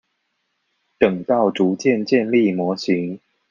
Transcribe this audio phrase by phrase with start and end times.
[0.97, 3.19] 等到逐漸建立模型